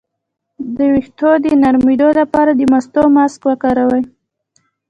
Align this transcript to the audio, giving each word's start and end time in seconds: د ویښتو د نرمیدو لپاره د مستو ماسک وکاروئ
د 0.75 0.77
ویښتو 0.93 1.29
د 1.43 1.45
نرمیدو 1.61 2.09
لپاره 2.19 2.51
د 2.55 2.61
مستو 2.71 3.03
ماسک 3.15 3.41
وکاروئ 3.47 4.03